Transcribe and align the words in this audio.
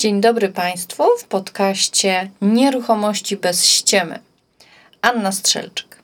Dzień 0.00 0.20
dobry 0.20 0.48
Państwu 0.48 1.04
w 1.18 1.24
podcaście 1.24 2.30
Nieruchomości 2.42 3.36
bez 3.36 3.64
ściemy. 3.64 4.18
Anna 5.02 5.32
Strzelczyk. 5.32 6.02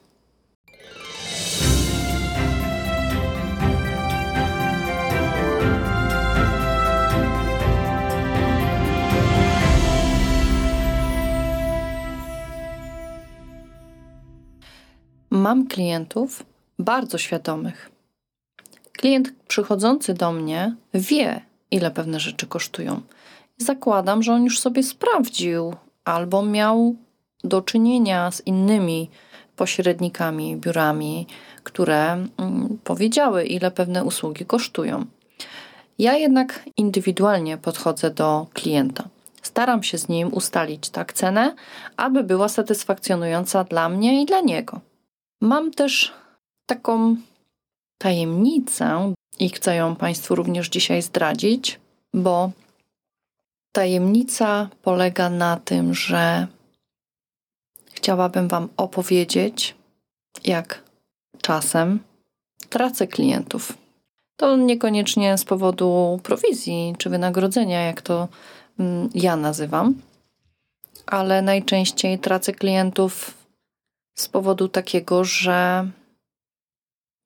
Mam 15.31 15.67
klientów 15.69 16.43
bardzo 16.79 17.19
świadomych. 17.19 17.91
Klient 18.93 19.33
przychodzący 19.49 20.15
do 20.15 20.33
mnie 20.33 20.77
wie, 20.95 21.41
ile 21.71 21.91
pewne 21.91 22.21
rzeczy 22.21 22.47
kosztują 22.47 23.01
zakładam, 23.59 24.23
że 24.23 24.33
on 24.33 24.45
już 24.45 24.61
sobie 24.61 24.83
sprawdził 24.83 25.75
albo 26.05 26.43
miał 26.43 26.97
do 27.45 27.63
czynienia 27.63 28.31
z 28.31 28.47
innymi 28.47 29.11
pośrednikami, 29.57 30.57
biurami, 30.57 31.27
które 31.63 32.13
mm, 32.13 32.79
powiedziały, 32.85 33.45
ile 33.45 33.71
pewne 33.71 34.05
usługi 34.05 34.47
kosztują. 34.47 35.07
Ja 35.99 36.15
jednak 36.15 36.65
indywidualnie 36.77 37.59
podchodzę 37.59 38.11
do 38.11 38.47
klienta. 38.55 39.09
Staram 39.43 39.83
się 39.83 39.99
z 39.99 40.09
nim 40.09 40.35
ustalić 40.35 40.91
tak 40.91 41.13
cenę, 41.13 41.55
aby 41.97 42.25
była 42.25 42.49
satysfakcjonująca 42.49 43.65
dla 43.65 43.89
mnie 43.89 44.23
i 44.23 44.27
dla 44.27 44.41
niego. 44.41 44.81
Mam 45.41 45.71
też 45.71 46.13
taką 46.67 47.17
tajemnicę 47.99 49.13
i 49.39 49.49
chcę 49.49 49.77
ją 49.77 49.97
Państwu 49.97 50.35
również 50.35 50.69
dzisiaj 50.69 51.03
zdradzić, 51.03 51.81
bo 52.15 52.51
Tajemnica 53.77 54.69
polega 54.83 55.31
na 55.31 55.57
tym, 55.57 55.95
że 55.95 56.47
chciałabym 57.93 58.49
Wam 58.49 58.69
opowiedzieć, 58.77 59.75
jak 60.45 60.83
czasem 61.43 62.01
tracę 62.69 63.07
klientów. 63.07 63.73
To 64.37 64.57
niekoniecznie 64.57 65.39
z 65.39 65.45
powodu 65.45 66.21
prowizji 66.23 66.95
czy 66.99 67.11
wynagrodzenia, 67.11 67.81
jak 67.83 68.03
to 68.03 68.29
mm, 68.79 69.11
ja 69.15 69.37
nazywam, 69.37 69.95
ale 71.07 71.43
najczęściej 71.43 72.19
tracę 72.19 72.53
klientów 72.53 73.35
z 74.15 74.29
powodu 74.29 74.69
takiego, 74.69 75.25
że 75.25 75.89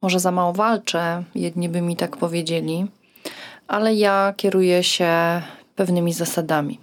może 0.03 0.21
za 0.21 0.31
mało 0.31 0.53
walczę, 0.53 1.25
jedni 1.35 1.69
by 1.69 1.81
mi 1.81 1.97
tak 1.97 2.17
powiedzieli, 2.17 2.87
ale 3.69 3.95
ja 3.95 4.35
kieruję 4.37 4.83
się 4.85 5.43
pewnymi 5.81 6.13
zasadami. 6.13 6.79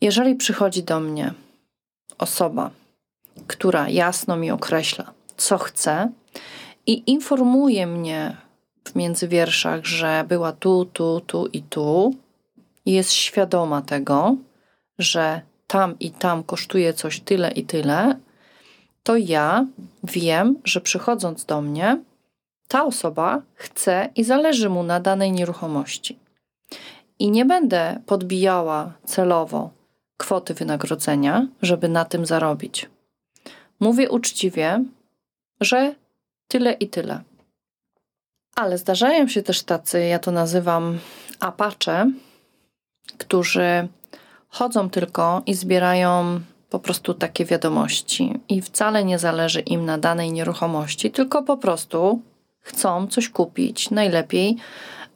Jeżeli 0.00 0.34
przychodzi 0.34 0.82
do 0.82 1.00
mnie 1.00 1.34
osoba, 2.18 2.70
która 3.46 3.88
jasno 3.88 4.36
mi 4.36 4.50
określa, 4.50 5.12
co 5.36 5.58
chce 5.58 6.10
i 6.86 7.10
informuje 7.10 7.86
mnie 7.86 8.36
w 8.84 8.94
międzywierszach, 8.94 9.84
że 9.84 10.24
była 10.28 10.52
tu, 10.52 10.84
tu, 10.84 11.20
tu 11.20 11.46
i 11.46 11.62
tu, 11.62 12.14
i 12.84 12.92
jest 12.92 13.12
świadoma 13.12 13.82
tego, 13.82 14.36
że 14.98 15.40
tam 15.66 15.98
i 16.00 16.10
tam 16.10 16.42
kosztuje 16.42 16.94
coś 16.94 17.20
tyle 17.20 17.50
i 17.50 17.64
tyle, 17.64 18.16
to 19.02 19.16
ja 19.16 19.66
wiem, 20.04 20.56
że 20.64 20.80
przychodząc 20.80 21.44
do 21.44 21.60
mnie, 21.60 22.02
ta 22.68 22.84
osoba 22.84 23.42
chce 23.54 24.08
i 24.16 24.24
zależy 24.24 24.68
mu 24.68 24.82
na 24.82 25.00
danej 25.00 25.32
nieruchomości 25.32 26.26
i 27.18 27.30
nie 27.30 27.44
będę 27.44 28.00
podbijała 28.06 28.92
celowo 29.04 29.70
kwoty 30.16 30.54
wynagrodzenia, 30.54 31.46
żeby 31.62 31.88
na 31.88 32.04
tym 32.04 32.26
zarobić. 32.26 32.90
Mówię 33.80 34.10
uczciwie, 34.10 34.84
że 35.60 35.94
tyle 36.48 36.72
i 36.72 36.88
tyle. 36.88 37.22
Ale 38.54 38.78
zdarzają 38.78 39.28
się 39.28 39.42
też 39.42 39.62
tacy, 39.62 40.04
ja 40.04 40.18
to 40.18 40.30
nazywam 40.30 40.98
apacze, 41.40 42.10
którzy 43.18 43.88
chodzą 44.48 44.90
tylko 44.90 45.42
i 45.46 45.54
zbierają 45.54 46.40
po 46.70 46.78
prostu 46.78 47.14
takie 47.14 47.44
wiadomości 47.44 48.40
i 48.48 48.62
wcale 48.62 49.04
nie 49.04 49.18
zależy 49.18 49.60
im 49.60 49.84
na 49.84 49.98
danej 49.98 50.32
nieruchomości, 50.32 51.10
tylko 51.10 51.42
po 51.42 51.56
prostu 51.56 52.20
chcą 52.60 53.06
coś 53.06 53.28
kupić, 53.28 53.90
najlepiej 53.90 54.56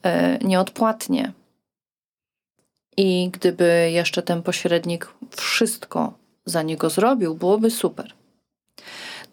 yy, 0.05 0.11
nieodpłatnie. 0.49 1.33
I 2.97 3.31
gdyby 3.33 3.91
jeszcze 3.93 4.23
ten 4.23 4.43
pośrednik 4.43 5.15
wszystko 5.37 6.13
za 6.45 6.63
niego 6.63 6.91
zrobił, 6.91 7.35
byłoby 7.35 7.71
super. 7.71 8.13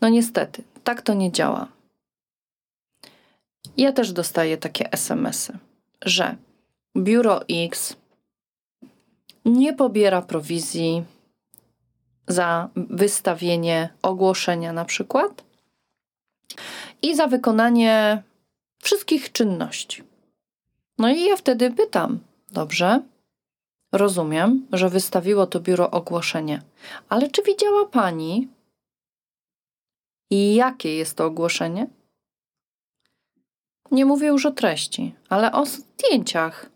No 0.01 0.09
niestety, 0.09 0.63
tak 0.83 1.01
to 1.01 1.13
nie 1.13 1.31
działa. 1.31 1.67
Ja 3.77 3.91
też 3.91 4.11
dostaję 4.11 4.57
takie 4.57 4.91
SMS-y, 4.91 5.57
że 6.01 6.35
biuro 6.97 7.41
X 7.49 7.95
nie 9.45 9.73
pobiera 9.73 10.21
prowizji 10.21 11.03
za 12.27 12.69
wystawienie 12.75 13.89
ogłoszenia, 14.01 14.73
na 14.73 14.85
przykład, 14.85 15.43
i 17.01 17.15
za 17.15 17.27
wykonanie 17.27 18.23
wszystkich 18.79 19.31
czynności. 19.31 20.03
No 20.97 21.09
i 21.09 21.23
ja 21.23 21.35
wtedy 21.35 21.71
pytam: 21.71 22.19
Dobrze, 22.51 23.01
Rozumiem, 23.91 24.67
że 24.71 24.89
wystawiło 24.89 25.47
to 25.47 25.59
biuro 25.59 25.91
ogłoszenie, 25.91 26.61
ale 27.09 27.29
czy 27.29 27.43
widziała 27.43 27.85
pani 27.85 28.47
i 30.29 30.55
jakie 30.55 30.95
jest 30.95 31.17
to 31.17 31.25
ogłoszenie? 31.25 31.87
Nie 33.91 34.05
mówię 34.05 34.27
już 34.27 34.45
o 34.45 34.51
treści, 34.51 35.15
ale 35.29 35.51
o 35.51 35.65
zdjęciach. 35.65 36.69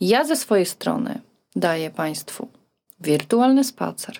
Ja 0.00 0.24
ze 0.24 0.36
swojej 0.36 0.66
strony 0.66 1.20
daję 1.56 1.90
Państwu 1.90 2.48
wirtualny 3.00 3.64
spacer. 3.64 4.18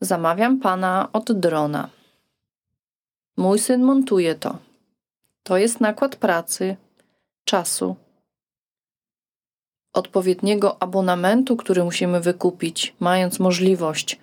Zamawiam 0.00 0.60
Pana 0.60 1.08
od 1.12 1.32
drona. 1.32 1.88
Mój 3.36 3.58
syn 3.58 3.82
montuje 3.82 4.34
to. 4.34 4.58
To 5.42 5.56
jest 5.56 5.80
nakład 5.80 6.16
pracy, 6.16 6.76
czasu 7.44 7.96
odpowiedniego 9.94 10.82
abonamentu, 10.82 11.56
który 11.56 11.84
musimy 11.84 12.20
wykupić, 12.20 12.94
mając 13.00 13.40
możliwość 13.40 14.18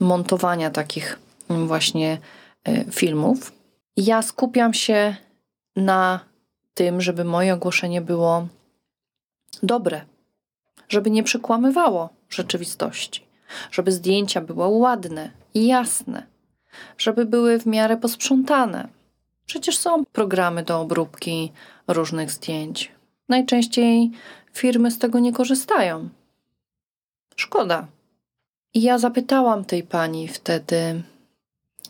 montowania 0.00 0.70
takich 0.70 1.18
mm, 1.48 1.68
właśnie 1.68 2.18
e, 2.64 2.84
filmów. 2.84 3.52
Ja 3.96 4.22
skupiam 4.22 4.74
się 4.74 5.16
na 5.76 6.20
tym, 6.74 7.00
żeby 7.00 7.24
moje 7.24 7.54
ogłoszenie 7.54 8.00
było 8.00 8.46
dobre, 9.62 10.00
żeby 10.88 11.10
nie 11.10 11.22
przekłamywało 11.22 12.08
rzeczywistości, 12.28 13.26
żeby 13.70 13.92
zdjęcia 13.92 14.40
były 14.40 14.66
ładne 14.66 15.30
i 15.54 15.66
jasne, 15.66 16.26
żeby 16.98 17.24
były 17.24 17.58
w 17.58 17.66
miarę 17.66 17.96
posprzątane. 17.96 18.88
Przecież 19.46 19.78
są 19.78 20.04
programy 20.04 20.62
do 20.62 20.80
obróbki 20.80 21.52
różnych 21.88 22.30
zdjęć. 22.30 22.92
Najczęściej 23.28 24.10
firmy 24.52 24.90
z 24.90 24.98
tego 24.98 25.18
nie 25.18 25.32
korzystają. 25.32 26.08
Szkoda. 27.36 27.86
I 28.74 28.82
ja 28.82 28.98
zapytałam 28.98 29.64
tej 29.64 29.82
pani 29.82 30.28
wtedy: 30.28 31.02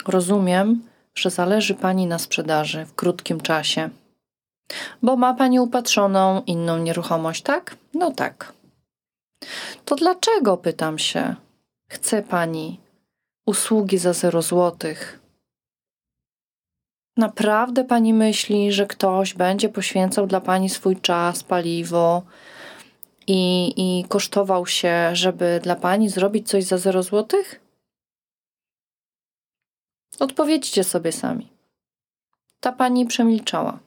Rozumiem, 0.06 0.82
że 1.14 1.30
zależy 1.30 1.74
pani 1.74 2.06
na 2.06 2.18
sprzedaży 2.18 2.84
w 2.84 2.94
krótkim 2.94 3.40
czasie, 3.40 3.90
bo 5.02 5.16
ma 5.16 5.34
pani 5.34 5.60
upatrzoną 5.60 6.42
inną 6.46 6.78
nieruchomość, 6.78 7.42
tak? 7.42 7.76
No 7.94 8.10
tak. 8.10 8.52
To 9.84 9.96
dlaczego, 9.96 10.56
pytam 10.56 10.98
się, 10.98 11.34
chce 11.88 12.22
pani 12.22 12.80
usługi 13.46 13.98
za 13.98 14.12
0 14.12 14.42
złotych? 14.42 15.18
Naprawdę 17.16 17.84
pani 17.84 18.14
myśli, 18.14 18.72
że 18.72 18.86
ktoś 18.86 19.34
będzie 19.34 19.68
poświęcał 19.68 20.26
dla 20.26 20.40
pani 20.40 20.68
swój 20.68 20.96
czas, 20.96 21.42
paliwo, 21.42 22.22
i, 23.26 23.72
i 23.76 24.04
kosztował 24.08 24.66
się, 24.66 25.10
żeby 25.12 25.60
dla 25.62 25.76
pani 25.76 26.08
zrobić 26.08 26.48
coś 26.48 26.64
za 26.64 26.78
0 26.78 27.02
złotych? 27.02 27.60
Odpowiedzcie 30.20 30.84
sobie 30.84 31.12
sami. 31.12 31.48
Ta 32.60 32.72
pani 32.72 33.06
przemilczała. 33.06 33.78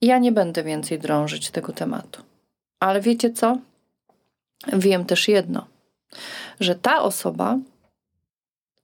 Ja 0.00 0.18
nie 0.18 0.32
będę 0.32 0.62
więcej 0.62 0.98
drążyć 0.98 1.50
tego 1.50 1.72
tematu. 1.72 2.22
Ale 2.80 3.00
wiecie 3.00 3.32
co? 3.32 3.58
Wiem 4.72 5.04
też 5.04 5.28
jedno, 5.28 5.66
że 6.60 6.74
ta 6.74 7.02
osoba, 7.02 7.58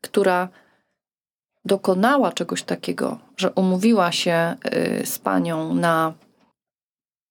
która 0.01 0.49
dokonała 1.65 2.33
czegoś 2.33 2.63
takiego, 2.63 3.19
że 3.37 3.51
umówiła 3.51 4.13
się 4.13 4.57
y, 5.03 5.07
z 5.07 5.19
panią 5.19 5.75
na 5.75 6.13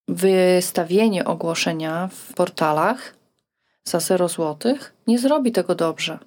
wystawienie 0.08 1.26
ogłoszenia 1.26 2.10
w 2.12 2.34
portalach 2.34 3.16
za 3.84 4.00
0 4.00 4.28
zł 4.28 4.76
nie 5.08 5.20
zrobi 5.20 5.52
tego 5.52 5.76
dobrze. 5.76 6.20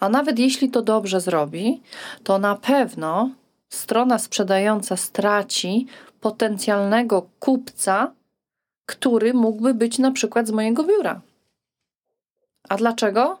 A 0.00 0.08
nawet 0.08 0.38
jeśli 0.38 0.70
to 0.70 0.82
dobrze 0.82 1.20
zrobi, 1.20 1.82
to 2.22 2.38
na 2.38 2.54
pewno 2.54 3.30
strona 3.68 4.18
sprzedająca 4.18 4.96
straci 4.96 5.86
potencjalnego 6.20 7.26
kupca, 7.40 8.12
który 8.86 9.34
mógłby 9.34 9.74
być 9.74 9.98
na 9.98 10.10
przykład 10.10 10.46
z 10.46 10.50
mojego 10.50 10.84
biura. 10.84 11.20
A 12.68 12.76
dlaczego? 12.76 13.38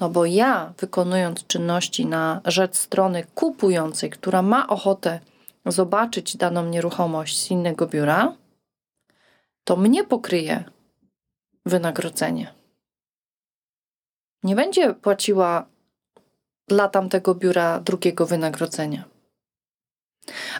No 0.00 0.10
bo 0.10 0.24
ja, 0.24 0.72
wykonując 0.78 1.46
czynności 1.46 2.06
na 2.06 2.40
rzecz 2.44 2.76
strony 2.76 3.24
kupującej, 3.34 4.10
która 4.10 4.42
ma 4.42 4.66
ochotę 4.66 5.20
zobaczyć 5.70 6.36
daną 6.36 6.66
nieruchomość 6.66 7.40
z 7.40 7.50
innego 7.50 7.86
biura, 7.86 8.36
to 9.64 9.76
mnie 9.76 10.04
pokryje 10.04 10.64
wynagrodzenie. 11.66 12.54
Nie 14.42 14.56
będzie 14.56 14.94
płaciła 14.94 15.66
dla 16.68 16.88
tamtego 16.88 17.34
biura 17.34 17.80
drugiego 17.80 18.26
wynagrodzenia. 18.26 19.04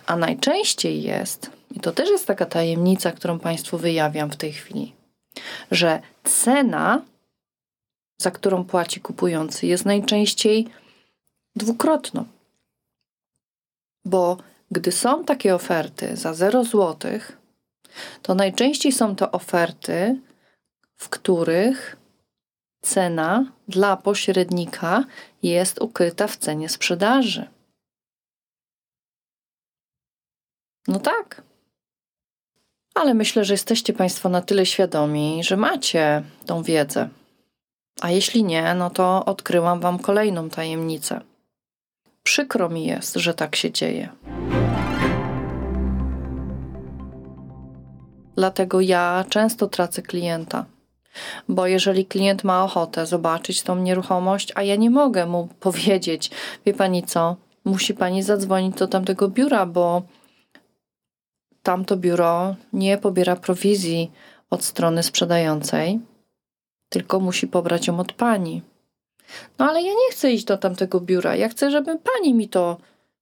A 0.06 0.16
najczęściej 0.16 1.02
jest, 1.02 1.50
i 1.70 1.80
to 1.80 1.92
też 1.92 2.10
jest 2.10 2.26
taka 2.26 2.46
tajemnica, 2.46 3.12
którą 3.12 3.38
Państwu 3.38 3.78
wyjawiam 3.78 4.30
w 4.30 4.36
tej 4.36 4.52
chwili, 4.52 4.94
że 5.70 6.02
cena, 6.24 7.02
za 8.20 8.30
którą 8.30 8.64
płaci 8.64 9.00
kupujący, 9.00 9.66
jest 9.66 9.84
najczęściej 9.84 10.68
dwukrotną. 11.56 12.24
Bo 14.04 14.36
gdy 14.70 14.92
są 14.92 15.24
takie 15.24 15.54
oferty 15.54 16.16
za 16.16 16.34
0 16.34 16.64
zł, 16.64 17.20
to 18.22 18.34
najczęściej 18.34 18.92
są 18.92 19.16
to 19.16 19.30
oferty, 19.30 20.20
w 20.96 21.08
których 21.08 21.96
cena 22.82 23.52
dla 23.68 23.96
pośrednika 23.96 25.04
jest 25.42 25.82
ukryta 25.82 26.26
w 26.26 26.36
cenie 26.36 26.68
sprzedaży. 26.68 27.48
No 30.88 31.00
tak. 31.00 31.42
Ale 32.94 33.14
myślę, 33.14 33.44
że 33.44 33.54
jesteście 33.54 33.92
Państwo 33.92 34.28
na 34.28 34.42
tyle 34.42 34.66
świadomi, 34.66 35.44
że 35.44 35.56
macie 35.56 36.22
tą 36.46 36.62
wiedzę. 36.62 37.08
A 38.00 38.10
jeśli 38.10 38.44
nie, 38.44 38.74
no 38.74 38.90
to 38.90 39.24
odkryłam 39.24 39.80
Wam 39.80 39.98
kolejną 39.98 40.50
tajemnicę. 40.50 41.20
Przykro 42.22 42.68
mi 42.68 42.86
jest, 42.86 43.14
że 43.14 43.34
tak 43.34 43.56
się 43.56 43.72
dzieje. 43.72 44.08
Dlatego 48.36 48.80
ja 48.80 49.24
często 49.28 49.66
tracę 49.66 50.02
klienta. 50.02 50.64
Bo 51.48 51.66
jeżeli 51.66 52.06
klient 52.06 52.44
ma 52.44 52.64
ochotę 52.64 53.06
zobaczyć 53.06 53.62
tą 53.62 53.76
nieruchomość, 53.76 54.52
a 54.54 54.62
ja 54.62 54.76
nie 54.76 54.90
mogę 54.90 55.26
mu 55.26 55.48
powiedzieć, 55.60 56.30
wie 56.66 56.74
pani 56.74 57.02
co, 57.02 57.36
musi 57.64 57.94
pani 57.94 58.22
zadzwonić 58.22 58.76
do 58.76 58.88
tamtego 58.88 59.28
biura, 59.28 59.66
bo 59.66 60.02
tamto 61.62 61.96
biuro 61.96 62.54
nie 62.72 62.98
pobiera 62.98 63.36
prowizji 63.36 64.10
od 64.50 64.64
strony 64.64 65.02
sprzedającej, 65.02 66.00
tylko 66.88 67.20
musi 67.20 67.46
pobrać 67.46 67.86
ją 67.86 68.00
od 68.00 68.12
pani. 68.12 68.62
No 69.58 69.68
ale 69.68 69.82
ja 69.82 69.92
nie 69.92 70.12
chcę 70.12 70.32
iść 70.32 70.44
do 70.44 70.58
tamtego 70.58 71.00
biura. 71.00 71.36
Ja 71.36 71.48
chcę, 71.48 71.70
żeby 71.70 71.98
pani 71.98 72.34
mi 72.34 72.48
to 72.48 72.76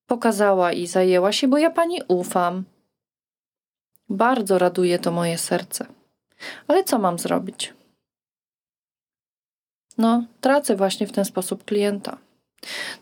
pokazała 0.07 0.73
i 0.73 0.87
zajęła 0.87 1.33
się, 1.33 1.49
bo 1.49 1.59
ja 1.59 1.71
pani 1.71 2.01
ufam. 2.09 2.65
Bardzo 4.09 4.59
raduje 4.59 4.99
to 4.99 5.13
moje 5.13 5.39
serce. 5.39 5.87
Ale 6.69 6.85
co 6.85 6.99
mam 6.99 7.19
zrobić? 7.19 7.75
No, 9.99 10.25
tracę 10.41 10.77
właśnie 10.77 11.07
w 11.07 11.13
ten 11.13 11.25
sposób 11.25 11.65
klienta. 11.65 12.19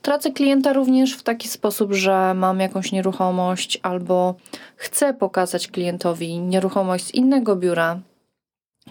Tracę 0.03 0.33
klienta 0.33 0.73
również 0.73 1.15
w 1.15 1.23
taki 1.23 1.49
sposób, 1.49 1.93
że 1.93 2.35
mam 2.35 2.61
jakąś 2.61 2.93
nieruchomość 2.93 3.79
albo 3.83 4.35
chcę 4.77 5.15
pokazać 5.15 5.69
klientowi 5.69 6.39
nieruchomość 6.39 7.07
z 7.07 7.15
innego 7.15 7.57
biura, 7.57 8.01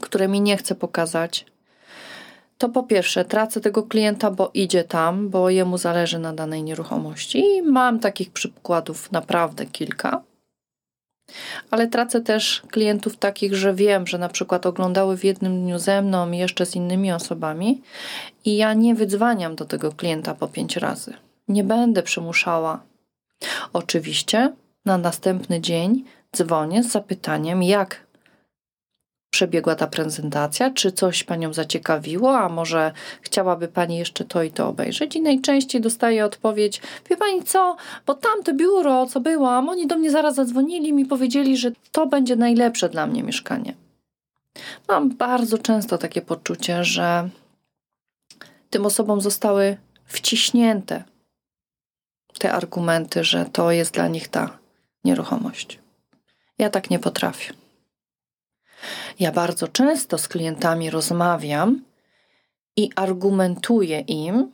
które 0.01 0.27
mi 0.27 0.41
nie 0.41 0.57
chce 0.57 0.75
pokazać. 0.75 1.45
To 2.57 2.69
po 2.69 2.83
pierwsze, 2.83 3.25
tracę 3.25 3.61
tego 3.61 3.83
klienta, 3.83 4.31
bo 4.31 4.51
idzie 4.53 4.83
tam, 4.83 5.29
bo 5.29 5.49
jemu 5.49 5.77
zależy 5.77 6.19
na 6.19 6.33
danej 6.33 6.63
nieruchomości. 6.63 7.39
I 7.39 7.61
mam 7.61 7.99
takich 7.99 8.31
przykładów 8.31 9.11
naprawdę 9.11 9.65
kilka. 9.65 10.21
Ale 11.71 11.87
tracę 11.87 12.21
też 12.21 12.61
klientów 12.71 13.17
takich, 13.17 13.55
że 13.55 13.73
wiem, 13.73 14.07
że 14.07 14.17
na 14.17 14.29
przykład 14.29 14.65
oglądały 14.65 15.17
w 15.17 15.23
jednym 15.23 15.61
dniu 15.61 15.79
ze 15.79 16.01
mną 16.01 16.31
i 16.31 16.37
jeszcze 16.37 16.65
z 16.65 16.75
innymi 16.75 17.11
osobami 17.11 17.81
i 18.45 18.57
ja 18.57 18.73
nie 18.73 18.95
wydzwaniam 18.95 19.55
do 19.55 19.65
tego 19.65 19.91
klienta 19.91 20.35
po 20.35 20.47
pięć 20.47 20.77
razy. 20.77 21.13
Nie 21.47 21.63
będę 21.63 22.03
przymuszała. 22.03 22.83
Oczywiście 23.73 24.53
na 24.85 24.97
następny 24.97 25.61
dzień 25.61 26.03
dzwonię 26.35 26.83
z 26.83 26.91
zapytaniem, 26.91 27.63
jak 27.63 28.04
przebiegła 29.35 29.75
ta 29.75 29.87
prezentacja, 29.87 30.71
czy 30.71 30.91
coś 30.91 31.23
Panią 31.23 31.53
zaciekawiło, 31.53 32.37
a 32.37 32.49
może 32.49 32.91
chciałaby 33.21 33.67
Pani 33.67 33.97
jeszcze 33.97 34.25
to 34.25 34.43
i 34.43 34.51
to 34.51 34.67
obejrzeć. 34.67 35.15
I 35.15 35.21
najczęściej 35.21 35.81
dostaję 35.81 36.25
odpowiedź, 36.25 36.81
wie 37.09 37.17
Pani 37.17 37.43
co, 37.43 37.75
bo 38.05 38.13
tamte 38.13 38.53
biuro, 38.53 39.05
co 39.05 39.19
byłam, 39.19 39.69
oni 39.69 39.87
do 39.87 39.97
mnie 39.97 40.11
zaraz 40.11 40.35
zadzwonili 40.35 40.89
i 40.89 40.93
mi 40.93 41.05
powiedzieli, 41.05 41.57
że 41.57 41.71
to 41.91 42.07
będzie 42.07 42.35
najlepsze 42.35 42.89
dla 42.89 43.07
mnie 43.07 43.23
mieszkanie. 43.23 43.75
Mam 44.87 45.15
bardzo 45.15 45.57
często 45.57 45.97
takie 45.97 46.21
poczucie, 46.21 46.83
że 46.83 47.29
tym 48.69 48.85
osobom 48.85 49.21
zostały 49.21 49.77
wciśnięte 50.05 51.03
te 52.39 52.53
argumenty, 52.53 53.23
że 53.23 53.45
to 53.45 53.71
jest 53.71 53.93
dla 53.93 54.07
nich 54.07 54.27
ta 54.27 54.57
nieruchomość. 55.03 55.79
Ja 56.57 56.69
tak 56.69 56.89
nie 56.89 56.99
potrafię. 56.99 57.64
Ja 59.19 59.31
bardzo 59.31 59.67
często 59.67 60.17
z 60.17 60.27
klientami 60.27 60.89
rozmawiam 60.89 61.81
i 62.77 62.89
argumentuję 62.95 63.99
im 63.99 64.51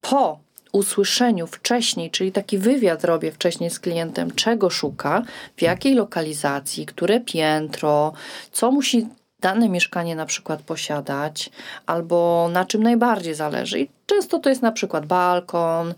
po 0.00 0.38
usłyszeniu 0.72 1.46
wcześniej, 1.46 2.10
czyli 2.10 2.32
taki 2.32 2.58
wywiad 2.58 3.04
robię 3.04 3.32
wcześniej 3.32 3.70
z 3.70 3.80
klientem, 3.80 4.30
czego 4.30 4.70
szuka, 4.70 5.22
w 5.56 5.62
jakiej 5.62 5.94
lokalizacji, 5.94 6.86
które 6.86 7.20
piętro, 7.20 8.12
co 8.52 8.70
musi 8.70 9.08
dane 9.40 9.68
mieszkanie 9.68 10.16
na 10.16 10.26
przykład 10.26 10.62
posiadać, 10.62 11.50
albo 11.86 12.48
na 12.52 12.64
czym 12.64 12.82
najbardziej 12.82 13.34
zależy. 13.34 13.80
I 13.80 13.88
często 14.06 14.38
to 14.38 14.48
jest 14.48 14.62
na 14.62 14.72
przykład 14.72 15.06
balkon, 15.06 15.94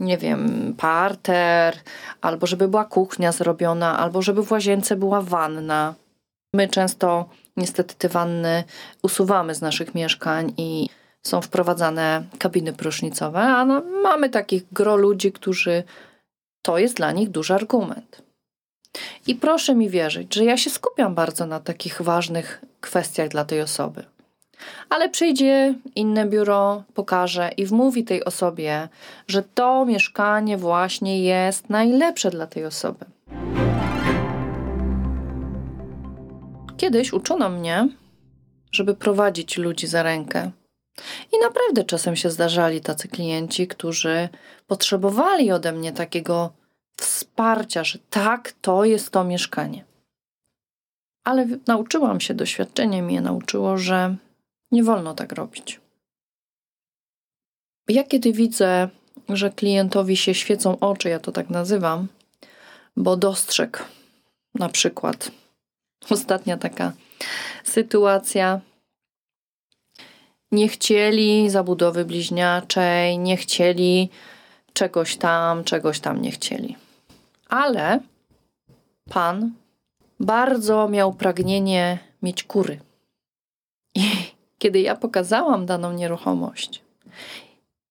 nie 0.00 0.18
wiem, 0.18 0.74
parter, 0.78 1.76
albo 2.20 2.46
żeby 2.46 2.68
była 2.68 2.84
kuchnia 2.84 3.32
zrobiona, 3.32 3.98
albo 3.98 4.22
żeby 4.22 4.42
w 4.42 4.52
łazience 4.52 4.96
była 4.96 5.20
wanna. 5.22 5.94
My 6.54 6.68
często 6.68 7.28
niestety 7.56 7.94
te 7.94 8.08
wanny 8.08 8.64
usuwamy 9.02 9.54
z 9.54 9.60
naszych 9.60 9.94
mieszkań 9.94 10.52
i 10.56 10.88
są 11.22 11.40
wprowadzane 11.40 12.24
kabiny 12.38 12.72
prysznicowe, 12.72 13.40
a 13.40 13.64
no, 13.64 13.82
mamy 14.02 14.30
takich 14.30 14.62
gro 14.72 14.96
ludzi, 14.96 15.32
którzy 15.32 15.82
to 16.62 16.78
jest 16.78 16.96
dla 16.96 17.12
nich 17.12 17.30
duży 17.30 17.54
argument. 17.54 18.22
I 19.26 19.34
proszę 19.34 19.74
mi 19.74 19.90
wierzyć, 19.90 20.34
że 20.34 20.44
ja 20.44 20.56
się 20.56 20.70
skupiam 20.70 21.14
bardzo 21.14 21.46
na 21.46 21.60
takich 21.60 22.02
ważnych 22.02 22.64
kwestiach 22.80 23.28
dla 23.28 23.44
tej 23.44 23.60
osoby. 23.60 24.04
Ale 24.88 25.08
przyjdzie 25.08 25.74
inne 25.94 26.26
biuro, 26.26 26.82
pokaże 26.94 27.50
i 27.56 27.66
wmówi 27.66 28.04
tej 28.04 28.24
osobie, 28.24 28.88
że 29.28 29.42
to 29.42 29.84
mieszkanie 29.84 30.56
właśnie 30.56 31.22
jest 31.22 31.70
najlepsze 31.70 32.30
dla 32.30 32.46
tej 32.46 32.64
osoby. 32.64 33.04
Kiedyś 36.78 37.12
uczono 37.12 37.48
mnie, 37.48 37.88
żeby 38.72 38.94
prowadzić 38.94 39.56
ludzi 39.56 39.86
za 39.86 40.02
rękę. 40.02 40.50
I 41.32 41.38
naprawdę 41.42 41.84
czasem 41.84 42.16
się 42.16 42.30
zdarzali 42.30 42.80
tacy 42.80 43.08
klienci, 43.08 43.66
którzy 43.66 44.28
potrzebowali 44.66 45.52
ode 45.52 45.72
mnie 45.72 45.92
takiego 45.92 46.52
wsparcia, 46.96 47.84
że 47.84 47.98
tak, 48.10 48.52
to 48.60 48.84
jest 48.84 49.10
to 49.10 49.24
mieszkanie. 49.24 49.84
Ale 51.24 51.46
nauczyłam 51.66 52.20
się, 52.20 52.34
doświadczenie 52.34 53.02
mnie 53.02 53.20
nauczyło, 53.20 53.78
że 53.78 54.16
nie 54.70 54.84
wolno 54.84 55.14
tak 55.14 55.32
robić. 55.32 55.80
Ja 57.88 58.04
kiedy 58.04 58.32
widzę, 58.32 58.88
że 59.28 59.50
klientowi 59.50 60.16
się 60.16 60.34
świecą 60.34 60.78
oczy, 60.78 61.08
ja 61.08 61.18
to 61.18 61.32
tak 61.32 61.50
nazywam, 61.50 62.08
bo 62.96 63.16
dostrzegł 63.16 63.78
na 64.54 64.68
przykład 64.68 65.30
Ostatnia 66.10 66.56
taka 66.56 66.92
sytuacja. 67.64 68.60
Nie 70.52 70.68
chcieli 70.68 71.50
zabudowy 71.50 72.04
bliźniaczej, 72.04 73.18
nie 73.18 73.36
chcieli 73.36 74.08
czegoś 74.72 75.16
tam, 75.16 75.64
czegoś 75.64 76.00
tam 76.00 76.22
nie 76.22 76.30
chcieli. 76.30 76.76
Ale 77.48 78.00
pan 79.10 79.52
bardzo 80.20 80.88
miał 80.88 81.12
pragnienie 81.14 81.98
mieć 82.22 82.44
kury. 82.44 82.80
I 83.94 84.02
kiedy 84.58 84.80
ja 84.80 84.96
pokazałam 84.96 85.66
daną 85.66 85.92
nieruchomość 85.92 86.82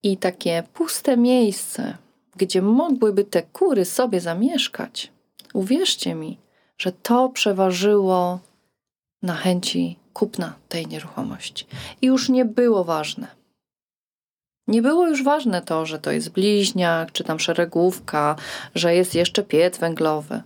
i 0.03 0.17
takie 0.17 0.63
puste 0.73 1.17
miejsce, 1.17 1.97
gdzie 2.35 2.61
mogłyby 2.61 3.23
te 3.23 3.43
kury 3.43 3.85
sobie 3.85 4.21
zamieszkać, 4.21 5.11
uwierzcie 5.53 6.15
mi, 6.15 6.37
że 6.77 6.91
to 6.91 7.29
przeważyło 7.29 8.39
na 9.21 9.33
chęci 9.33 9.99
kupna 10.13 10.53
tej 10.69 10.87
nieruchomości. 10.87 11.65
I 12.01 12.05
już 12.05 12.29
nie 12.29 12.45
było 12.45 12.83
ważne. 12.83 13.27
Nie 14.67 14.81
było 14.81 15.07
już 15.07 15.23
ważne 15.23 15.61
to, 15.61 15.85
że 15.85 15.99
to 15.99 16.11
jest 16.11 16.29
bliźniak, 16.29 17.11
czy 17.11 17.23
tam 17.23 17.39
szeregówka, 17.39 18.35
że 18.75 18.95
jest 18.95 19.15
jeszcze 19.15 19.43
piec 19.43 19.77
węglowy. 19.77 20.41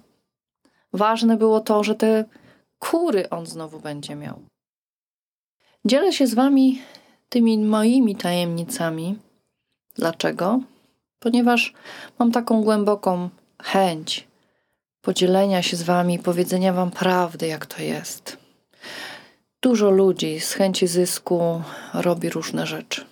Ważne 0.93 1.37
było 1.37 1.59
to, 1.59 1.83
że 1.83 1.95
te 1.95 2.25
kury 2.79 3.29
on 3.29 3.45
znowu 3.45 3.79
będzie 3.79 4.15
miał. 4.15 4.39
Dzielę 5.85 6.13
się 6.13 6.27
z 6.27 6.33
Wami 6.33 6.81
tymi 7.29 7.57
moimi 7.57 8.15
tajemnicami. 8.15 9.19
Dlaczego? 9.95 10.59
Ponieważ 11.19 11.73
mam 12.19 12.31
taką 12.31 12.63
głęboką 12.63 13.29
chęć 13.63 14.27
podzielenia 15.01 15.61
się 15.61 15.77
z 15.77 15.83
Wami, 15.83 16.19
powiedzenia 16.19 16.73
Wam 16.73 16.91
prawdy, 16.91 17.47
jak 17.47 17.65
to 17.65 17.81
jest. 17.81 18.37
Dużo 19.61 19.89
ludzi 19.89 20.39
z 20.39 20.53
chęci 20.53 20.87
zysku 20.87 21.61
robi 21.93 22.29
różne 22.29 22.67
rzeczy. 22.67 23.05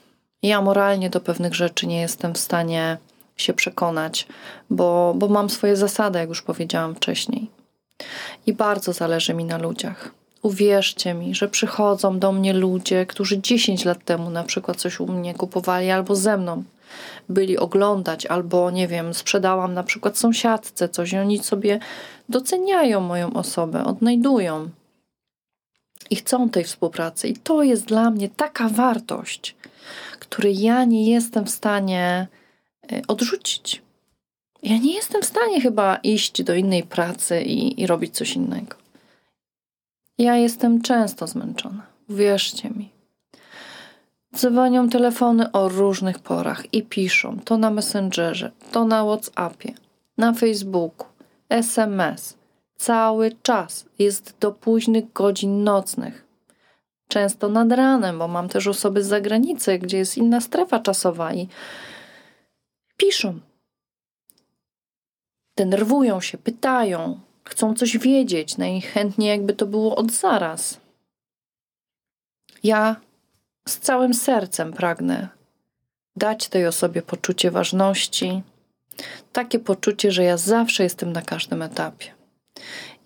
Ja 0.44 0.62
moralnie 0.62 1.10
do 1.10 1.22
pewnych 1.22 1.56
rzeczy 1.56 1.88
nie 1.88 2.02
jestem 2.02 2.34
w 2.34 2.38
stanie 2.38 2.98
się 3.38 3.54
przekonać, 3.54 4.28
bo, 4.70 5.14
bo 5.18 5.28
mam 5.28 5.50
swoje 5.50 5.76
zasady, 5.76 6.20
jak 6.20 6.30
już 6.30 6.42
powiedziałam 6.42 6.96
wcześniej. 6.96 7.50
I 8.48 8.54
bardzo 8.54 8.94
zależy 8.94 9.34
mi 9.34 9.46
na 9.46 9.58
ludziach. 9.58 10.12
Uwierzcie 10.42 11.14
mi, 11.14 11.36
że 11.36 11.48
przychodzą 11.48 12.20
do 12.20 12.32
mnie 12.32 12.54
ludzie, 12.54 13.06
którzy 13.06 13.42
10 13.42 13.86
lat 13.86 14.06
temu 14.06 14.30
na 14.30 14.44
przykład 14.44 14.78
coś 14.78 15.00
u 15.00 15.08
mnie 15.08 15.34
kupowali 15.34 15.92
albo 15.92 16.16
ze 16.16 16.38
mną 16.38 16.64
byli 17.30 17.58
oglądać, 17.58 18.26
albo 18.26 18.72
nie 18.72 18.88
wiem, 18.88 19.14
sprzedałam 19.14 19.74
na 19.74 19.84
przykład 19.84 20.18
sąsiadce 20.18 20.90
coś 20.90 21.14
i 21.14 21.18
oni 21.18 21.44
sobie 21.44 21.80
doceniają 22.30 23.02
moją 23.02 23.34
osobę, 23.34 23.86
odnajdują 23.86 24.70
i 26.10 26.16
chcą 26.16 26.50
tej 26.50 26.64
współpracy. 26.64 27.28
I 27.28 27.34
to 27.34 27.64
jest 27.64 27.86
dla 27.86 28.10
mnie 28.10 28.30
taka 28.30 28.70
wartość, 28.70 29.56
której 30.20 30.60
ja 30.60 30.84
nie 30.84 31.12
jestem 31.12 31.46
w 31.46 31.50
stanie 31.50 32.28
e, 32.92 33.02
odrzucić. 33.08 33.82
Ja 34.64 34.78
nie 34.78 34.94
jestem 34.94 35.22
w 35.22 35.26
stanie 35.26 35.62
chyba 35.62 35.96
iść 35.96 36.44
do 36.44 36.56
innej 36.56 36.84
pracy 36.84 37.42
i, 37.42 37.82
i 37.82 37.88
robić 37.88 38.16
coś 38.16 38.36
innego. 38.36 38.76
Ja 40.18 40.36
jestem 40.36 40.82
często 40.82 41.28
zmęczona, 41.28 41.86
wierzcie 42.10 42.70
mi. 42.70 42.99
Dzwonią 44.36 44.90
telefony 44.90 45.52
o 45.52 45.70
różnych 45.70 46.20
porach 46.20 46.74
i 46.74 46.84
piszą 46.84 47.40
to 47.46 47.58
na 47.58 47.72
Messengerze, 47.72 48.52
to 48.72 48.86
na 48.86 49.04
WhatsAppie, 49.04 49.74
na 50.18 50.34
Facebooku, 50.34 51.08
SMS. 51.50 52.38
Cały 52.76 53.32
czas 53.44 53.86
jest 54.00 54.36
do 54.40 54.52
późnych 54.52 55.14
godzin 55.14 55.64
nocnych. 55.64 56.26
Często 57.08 57.50
nad 57.50 57.72
ranem, 57.72 58.20
bo 58.20 58.28
mam 58.28 58.50
też 58.50 58.68
osoby 58.68 59.04
z 59.04 59.08
zagranicy, 59.08 59.80
gdzie 59.80 59.98
jest 59.98 60.18
inna 60.18 60.42
strefa 60.42 60.80
czasowa 60.80 61.34
i 61.34 61.48
piszą. 62.98 63.40
Denerwują 65.58 66.22
się, 66.22 66.38
pytają, 66.38 67.20
chcą 67.44 67.74
coś 67.74 67.98
wiedzieć, 67.98 68.58
najchętniej 68.58 69.30
jakby 69.30 69.54
to 69.54 69.66
było 69.66 69.96
od 69.96 70.12
zaraz. 70.12 70.80
Ja 72.64 72.96
z 73.70 73.80
całym 73.80 74.14
sercem 74.14 74.74
pragnę 74.74 75.28
dać 76.16 76.48
tej 76.48 76.68
osobie 76.68 77.02
poczucie 77.02 77.52
ważności, 77.52 78.44
takie 79.34 79.60
poczucie, 79.60 80.12
że 80.12 80.24
ja 80.24 80.38
zawsze 80.38 80.84
jestem 80.84 81.14
na 81.14 81.22
każdym 81.22 81.62
etapie. 81.62 82.06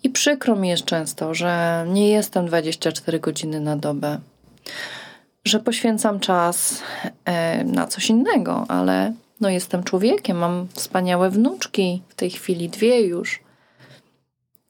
I 0.03 0.10
przykro 0.10 0.55
mi 0.55 0.70
jest 0.70 0.86
często, 0.86 1.34
że 1.34 1.86
nie 1.89 2.10
jestem 2.10 2.46
24 2.46 3.20
godziny 3.20 3.60
na 3.60 3.75
dobę, 3.75 4.20
że 5.46 5.60
poświęcam 5.60 6.20
czas 6.20 6.82
e, 7.25 7.63
na 7.63 7.88
coś 7.88 8.10
innego, 8.10 8.65
ale 8.67 9.13
no 9.41 9.50
jestem 9.50 9.84
człowiekiem, 9.84 10.38
mam 10.38 10.67
wspaniałe 10.74 11.29
wnuczki, 11.29 12.01
w 12.10 12.15
tej 12.15 12.29
chwili 12.29 12.70
dwie 12.70 13.01
już. 13.01 13.39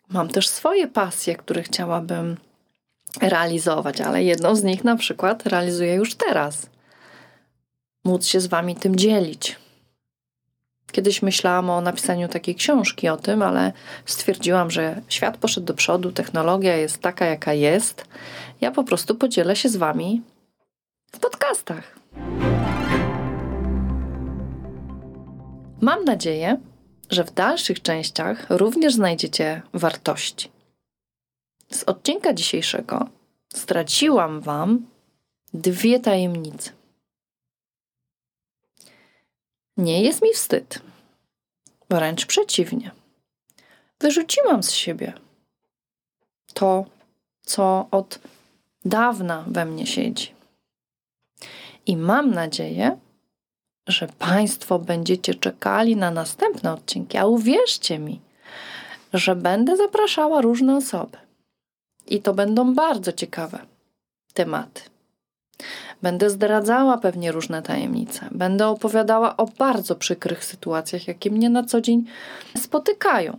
Mam 0.09 0.27
też 0.27 0.47
swoje 0.47 0.87
pasje, 0.87 1.35
które 1.35 1.63
chciałabym 1.63 2.37
realizować, 3.21 4.01
ale 4.01 4.23
jedną 4.23 4.55
z 4.55 4.63
nich 4.63 4.83
na 4.83 4.95
przykład 4.95 5.45
realizuję 5.45 5.93
już 5.93 6.15
teraz. 6.15 6.69
Móc 8.03 8.25
się 8.25 8.39
z 8.39 8.47
Wami 8.47 8.75
tym 8.75 8.95
dzielić. 8.95 9.55
Kiedyś 10.91 11.21
myślałam 11.21 11.69
o 11.69 11.81
napisaniu 11.81 12.27
takiej 12.27 12.55
książki 12.55 13.09
o 13.09 13.17
tym, 13.17 13.41
ale 13.41 13.73
stwierdziłam, 14.05 14.71
że 14.71 15.01
świat 15.09 15.37
poszedł 15.37 15.67
do 15.67 15.73
przodu, 15.73 16.11
technologia 16.11 16.77
jest 16.77 17.01
taka, 17.01 17.25
jaka 17.25 17.53
jest. 17.53 18.05
Ja 18.61 18.71
po 18.71 18.83
prostu 18.83 19.15
podzielę 19.15 19.55
się 19.55 19.69
z 19.69 19.75
Wami 19.75 20.21
w 21.11 21.19
podcastach. 21.19 21.99
Mam 25.81 26.05
nadzieję, 26.05 26.57
że 27.09 27.23
w 27.23 27.33
dalszych 27.33 27.81
częściach 27.81 28.45
również 28.49 28.93
znajdziecie 28.93 29.61
wartości. 29.73 30.51
Z 31.73 31.83
odcinka 31.83 32.33
dzisiejszego 32.33 33.09
straciłam 33.53 34.41
Wam 34.41 34.87
dwie 35.53 35.99
tajemnice. 35.99 36.71
Nie 39.77 40.03
jest 40.03 40.21
mi 40.21 40.33
wstyd, 40.33 40.81
wręcz 41.89 42.25
przeciwnie. 42.25 42.91
Wyrzuciłam 43.99 44.63
z 44.63 44.71
siebie 44.71 45.13
to, 46.53 46.85
co 47.41 47.87
od 47.91 48.19
dawna 48.85 49.45
we 49.47 49.65
mnie 49.65 49.87
siedzi. 49.87 50.33
I 51.85 51.97
mam 51.97 52.31
nadzieję, 52.31 52.97
że 53.87 54.07
Państwo 54.07 54.79
będziecie 54.79 55.35
czekali 55.35 55.95
na 55.95 56.11
następne 56.11 56.73
odcinki, 56.73 57.17
a 57.17 57.25
uwierzcie 57.25 57.99
mi, 57.99 58.21
że 59.13 59.35
będę 59.35 59.77
zapraszała 59.77 60.41
różne 60.41 60.77
osoby. 60.77 61.17
I 62.13 62.21
to 62.21 62.33
będą 62.33 62.73
bardzo 62.73 63.11
ciekawe 63.11 63.59
tematy. 64.33 64.81
Będę 66.01 66.29
zdradzała 66.29 66.97
pewnie 66.97 67.31
różne 67.31 67.61
tajemnice. 67.61 68.27
Będę 68.31 68.67
opowiadała 68.67 69.37
o 69.37 69.45
bardzo 69.45 69.95
przykrych 69.95 70.45
sytuacjach, 70.45 71.07
jakie 71.07 71.31
mnie 71.31 71.49
na 71.49 71.63
co 71.63 71.81
dzień 71.81 72.05
spotykają. 72.57 73.37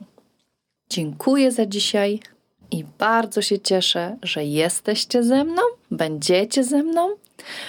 Dziękuję 0.91 1.53
za 1.53 1.67
dzisiaj 1.67 2.21
i 2.71 2.85
bardzo 2.99 3.43
się 3.43 3.59
cieszę, 3.59 4.17
że 4.23 4.45
jesteście 4.45 5.23
ze 5.23 5.45
mną, 5.45 5.63
będziecie 5.91 6.65
ze 6.65 6.83
mną, 6.83 7.09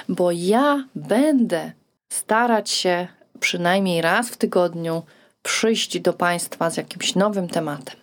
bo 0.10 0.32
ja 0.32 0.86
będę 0.96 1.72
starać 2.10 2.70
się 2.70 3.08
przynajmniej 3.40 4.02
raz 4.02 4.30
w 4.30 4.38
tygodniu 4.38 5.04
przyjść 5.44 6.00
do 6.00 6.14
Państwa 6.14 6.70
z 6.70 6.78
jakimś 6.78 7.16
nowym 7.16 7.48
tematem. 7.48 7.96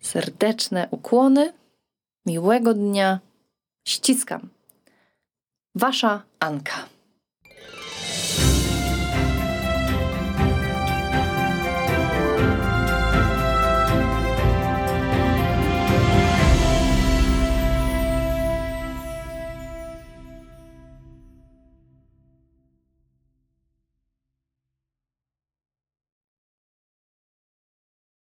Serdeczne 0.00 0.88
ukłony, 0.90 1.52
miłego 2.26 2.74
dnia, 2.74 3.20
ściskam. 3.88 4.48
Wasza 5.74 6.22
Anka. 6.40 6.99